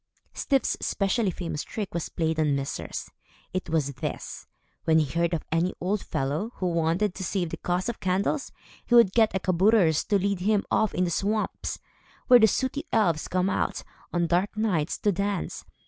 [0.33, 3.11] Styf's especially famous trick was played on misers.
[3.53, 4.47] It was this.
[4.85, 8.51] When he heard of any old fellow, who wanted to save the cost of candles,
[8.83, 11.77] he would get a kabouter to lead him off in the swamps,
[12.25, 15.65] where the sooty elves come out, on dark nights, to dance.